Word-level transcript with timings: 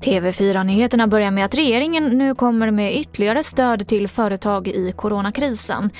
TV4-nyheterna 0.00 1.06
börjar 1.06 1.30
med 1.30 1.44
att 1.44 1.54
regeringen 1.54 2.04
nu 2.04 2.34
kommer 2.34 2.70
med 2.70 2.96
ytterligare 2.96 3.42
stöd 3.42 3.88
till 3.88 4.08
företag 4.08 4.68
i 4.68 4.92
coronakrisen. 4.96 5.90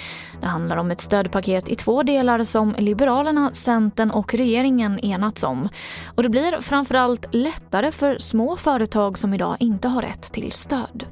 Det 0.40 0.46
handlar 0.46 0.76
om 0.76 0.90
ett 0.90 1.00
stödpaket 1.00 1.68
i 1.68 1.74
två 1.74 2.02
delar 2.02 2.44
som 2.44 2.74
Liberalerna, 2.78 3.50
Centern 3.54 4.10
och 4.10 4.34
regeringen 4.34 4.98
enats 4.98 5.44
om. 5.44 5.68
Och 6.14 6.22
det 6.22 6.28
blir 6.28 6.60
framförallt 6.60 7.26
lättare 7.30 7.92
för 7.92 8.18
små 8.18 8.56
företag 8.56 9.18
som 9.18 9.34
idag 9.34 9.56
inte 9.60 9.88
har 9.88 10.02
rätt 10.02 10.32
till 10.32 10.52
stöd. 10.52 11.04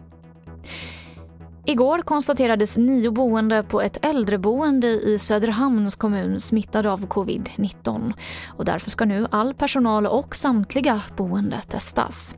Igår 1.68 1.98
konstaterades 1.98 2.78
nio 2.78 3.10
boende 3.10 3.62
på 3.62 3.80
ett 3.80 3.98
äldreboende 4.02 4.86
i 4.88 5.18
Söderhamns 5.18 5.96
kommun 5.96 6.40
smittade 6.40 6.90
av 6.90 7.06
covid-19. 7.06 8.12
Och 8.46 8.64
därför 8.64 8.90
ska 8.90 9.04
nu 9.04 9.26
all 9.30 9.54
personal 9.54 10.06
och 10.06 10.36
samtliga 10.36 11.02
boende 11.16 11.60
testas. 11.60 12.36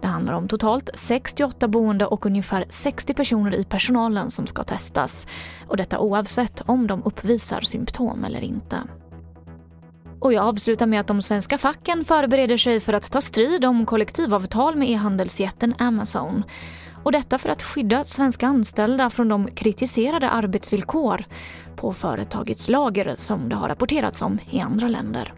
Det 0.00 0.06
handlar 0.06 0.32
om 0.32 0.48
totalt 0.48 0.90
68 0.94 1.68
boende 1.68 2.06
och 2.06 2.26
ungefär 2.26 2.64
60 2.68 3.14
personer 3.14 3.54
i 3.54 3.64
personalen 3.64 4.30
som 4.30 4.46
ska 4.46 4.62
testas. 4.62 5.26
Och 5.66 5.76
detta 5.76 5.98
oavsett 5.98 6.62
om 6.66 6.86
de 6.86 7.02
uppvisar 7.04 7.60
symptom 7.60 8.24
eller 8.24 8.40
inte. 8.40 8.76
Och 10.20 10.32
jag 10.32 10.44
avslutar 10.44 10.86
med 10.86 11.00
att 11.00 11.06
de 11.06 11.22
svenska 11.22 11.58
facken 11.58 12.04
förbereder 12.04 12.56
sig 12.56 12.80
för 12.80 12.92
att 12.92 13.12
ta 13.12 13.20
strid 13.20 13.64
om 13.64 13.86
kollektivavtal 13.86 14.76
med 14.76 14.90
e-handelsjätten 14.90 15.74
Amazon. 15.78 16.44
Och 17.02 17.12
detta 17.12 17.38
för 17.38 17.48
att 17.48 17.62
skydda 17.62 18.04
svenska 18.04 18.46
anställda 18.46 19.10
från 19.10 19.28
de 19.28 19.46
kritiserade 19.46 20.30
arbetsvillkor 20.30 21.24
på 21.76 21.92
företagets 21.92 22.68
lager 22.68 23.12
som 23.16 23.48
det 23.48 23.56
har 23.56 23.68
rapporterats 23.68 24.22
om 24.22 24.38
i 24.50 24.60
andra 24.60 24.88
länder. 24.88 25.34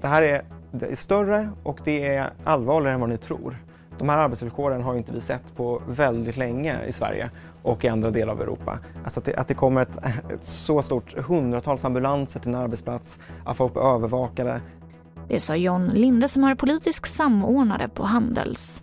Det 0.00 0.08
här 0.08 0.22
är, 0.22 0.44
det 0.72 0.86
är 0.86 0.96
större 0.96 1.50
och 1.62 1.80
det 1.84 2.06
är 2.06 2.32
allvarligare 2.44 2.94
än 2.94 3.00
vad 3.00 3.08
ni 3.08 3.18
tror. 3.18 3.56
De 3.98 4.08
här 4.08 4.18
arbetsvillkoren 4.18 4.82
har 4.82 4.94
inte 4.94 5.12
vi 5.12 5.20
sett 5.20 5.56
på 5.56 5.82
väldigt 5.88 6.36
länge 6.36 6.84
i 6.86 6.92
Sverige 6.92 7.30
och 7.62 7.84
i 7.84 7.88
andra 7.88 8.10
delar 8.10 8.32
av 8.32 8.42
Europa. 8.42 8.78
Alltså 9.04 9.20
att 9.20 9.26
det, 9.26 9.36
att 9.36 9.48
det 9.48 9.54
kommer 9.54 9.82
ett, 9.82 9.98
ett 10.30 10.46
så 10.46 10.82
stort 10.82 11.18
hundratals 11.18 11.84
ambulanser 11.84 12.40
till 12.40 12.48
en 12.48 12.54
arbetsplats, 12.54 13.18
att 13.44 13.56
folk 13.56 13.72
blir 13.72 13.82
övervakade. 13.82 14.60
Det 15.28 15.40
sa 15.40 15.56
John 15.56 15.88
Linde 15.88 16.28
som 16.28 16.44
är 16.44 16.54
politisk 16.54 17.06
samordnare 17.06 17.88
på 17.88 18.02
Handels. 18.02 18.82